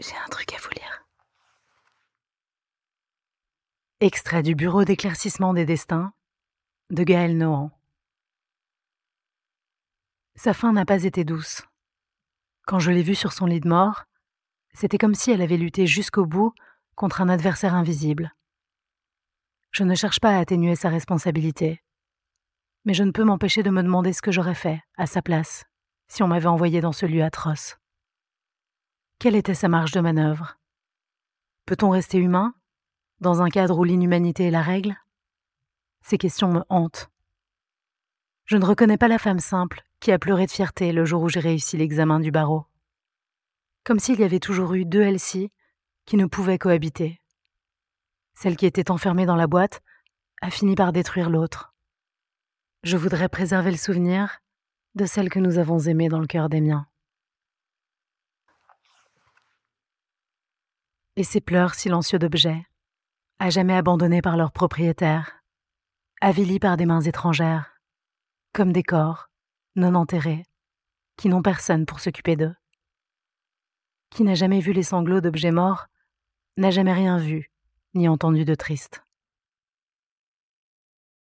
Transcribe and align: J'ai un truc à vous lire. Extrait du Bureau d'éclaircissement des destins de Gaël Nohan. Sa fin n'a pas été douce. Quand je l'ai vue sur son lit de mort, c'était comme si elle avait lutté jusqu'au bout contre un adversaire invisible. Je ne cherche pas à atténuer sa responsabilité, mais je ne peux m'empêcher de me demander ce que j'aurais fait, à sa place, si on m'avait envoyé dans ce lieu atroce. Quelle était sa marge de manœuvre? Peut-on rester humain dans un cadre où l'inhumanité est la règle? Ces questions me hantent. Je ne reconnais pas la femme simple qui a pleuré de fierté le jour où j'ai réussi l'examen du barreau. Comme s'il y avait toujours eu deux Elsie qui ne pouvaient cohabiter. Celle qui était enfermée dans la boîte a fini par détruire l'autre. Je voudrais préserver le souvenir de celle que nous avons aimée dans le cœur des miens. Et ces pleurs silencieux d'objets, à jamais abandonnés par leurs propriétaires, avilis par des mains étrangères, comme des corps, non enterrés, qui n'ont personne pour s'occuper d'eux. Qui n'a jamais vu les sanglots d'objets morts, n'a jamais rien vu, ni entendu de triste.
J'ai 0.00 0.16
un 0.16 0.28
truc 0.28 0.52
à 0.52 0.58
vous 0.58 0.70
lire. 0.70 1.06
Extrait 4.00 4.42
du 4.42 4.56
Bureau 4.56 4.84
d'éclaircissement 4.84 5.54
des 5.54 5.64
destins 5.64 6.12
de 6.90 7.04
Gaël 7.04 7.38
Nohan. 7.38 7.70
Sa 10.34 10.52
fin 10.52 10.72
n'a 10.72 10.84
pas 10.84 11.04
été 11.04 11.24
douce. 11.24 11.62
Quand 12.66 12.80
je 12.80 12.90
l'ai 12.90 13.02
vue 13.02 13.14
sur 13.14 13.32
son 13.32 13.46
lit 13.46 13.60
de 13.60 13.68
mort, 13.68 14.04
c'était 14.72 14.98
comme 14.98 15.14
si 15.14 15.30
elle 15.30 15.42
avait 15.42 15.56
lutté 15.56 15.86
jusqu'au 15.86 16.26
bout 16.26 16.52
contre 16.96 17.20
un 17.20 17.28
adversaire 17.28 17.74
invisible. 17.74 18.34
Je 19.70 19.84
ne 19.84 19.94
cherche 19.94 20.18
pas 20.18 20.36
à 20.36 20.40
atténuer 20.40 20.74
sa 20.74 20.88
responsabilité, 20.88 21.82
mais 22.84 22.94
je 22.94 23.04
ne 23.04 23.12
peux 23.12 23.24
m'empêcher 23.24 23.62
de 23.62 23.70
me 23.70 23.82
demander 23.82 24.12
ce 24.12 24.22
que 24.22 24.32
j'aurais 24.32 24.54
fait, 24.54 24.80
à 24.96 25.06
sa 25.06 25.22
place, 25.22 25.64
si 26.08 26.22
on 26.24 26.28
m'avait 26.28 26.46
envoyé 26.46 26.80
dans 26.80 26.92
ce 26.92 27.06
lieu 27.06 27.22
atroce. 27.22 27.76
Quelle 29.24 29.36
était 29.36 29.54
sa 29.54 29.68
marge 29.68 29.92
de 29.92 30.00
manœuvre? 30.00 30.58
Peut-on 31.64 31.88
rester 31.88 32.18
humain 32.18 32.52
dans 33.20 33.40
un 33.40 33.48
cadre 33.48 33.78
où 33.78 33.82
l'inhumanité 33.82 34.44
est 34.44 34.50
la 34.50 34.60
règle? 34.60 34.94
Ces 36.02 36.18
questions 36.18 36.52
me 36.52 36.62
hantent. 36.68 37.10
Je 38.44 38.58
ne 38.58 38.66
reconnais 38.66 38.98
pas 38.98 39.08
la 39.08 39.18
femme 39.18 39.38
simple 39.38 39.82
qui 39.98 40.12
a 40.12 40.18
pleuré 40.18 40.44
de 40.44 40.50
fierté 40.50 40.92
le 40.92 41.06
jour 41.06 41.22
où 41.22 41.30
j'ai 41.30 41.40
réussi 41.40 41.78
l'examen 41.78 42.20
du 42.20 42.30
barreau. 42.30 42.66
Comme 43.82 43.98
s'il 43.98 44.20
y 44.20 44.24
avait 44.24 44.40
toujours 44.40 44.74
eu 44.74 44.84
deux 44.84 45.00
Elsie 45.00 45.50
qui 46.04 46.18
ne 46.18 46.26
pouvaient 46.26 46.58
cohabiter. 46.58 47.22
Celle 48.34 48.58
qui 48.58 48.66
était 48.66 48.90
enfermée 48.90 49.24
dans 49.24 49.36
la 49.36 49.46
boîte 49.46 49.80
a 50.42 50.50
fini 50.50 50.74
par 50.74 50.92
détruire 50.92 51.30
l'autre. 51.30 51.74
Je 52.82 52.98
voudrais 52.98 53.30
préserver 53.30 53.70
le 53.70 53.78
souvenir 53.78 54.40
de 54.94 55.06
celle 55.06 55.30
que 55.30 55.38
nous 55.38 55.56
avons 55.56 55.78
aimée 55.78 56.10
dans 56.10 56.20
le 56.20 56.26
cœur 56.26 56.50
des 56.50 56.60
miens. 56.60 56.86
Et 61.16 61.24
ces 61.24 61.40
pleurs 61.40 61.74
silencieux 61.74 62.18
d'objets, 62.18 62.66
à 63.38 63.50
jamais 63.50 63.74
abandonnés 63.74 64.22
par 64.22 64.36
leurs 64.36 64.52
propriétaires, 64.52 65.40
avilis 66.20 66.58
par 66.58 66.76
des 66.76 66.86
mains 66.86 67.00
étrangères, 67.00 67.80
comme 68.52 68.72
des 68.72 68.82
corps, 68.82 69.28
non 69.76 69.94
enterrés, 69.94 70.44
qui 71.16 71.28
n'ont 71.28 71.42
personne 71.42 71.86
pour 71.86 72.00
s'occuper 72.00 72.36
d'eux. 72.36 72.54
Qui 74.10 74.24
n'a 74.24 74.34
jamais 74.34 74.60
vu 74.60 74.72
les 74.72 74.82
sanglots 74.82 75.20
d'objets 75.20 75.50
morts, 75.50 75.86
n'a 76.56 76.70
jamais 76.70 76.92
rien 76.92 77.18
vu, 77.18 77.50
ni 77.94 78.08
entendu 78.08 78.44
de 78.44 78.54
triste. 78.54 79.03